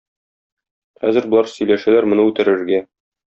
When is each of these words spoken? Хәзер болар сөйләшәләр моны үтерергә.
Хәзер 1.03 1.27
болар 1.33 1.51
сөйләшәләр 1.51 2.09
моны 2.15 2.27
үтерергә. 2.31 2.83